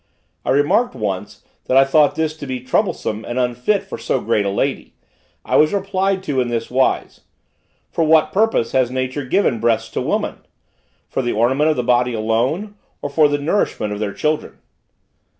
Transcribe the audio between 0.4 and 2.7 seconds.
I remarked once, that I thought this to be